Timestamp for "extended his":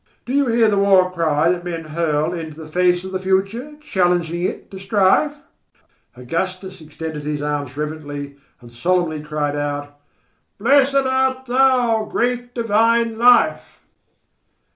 6.81-7.39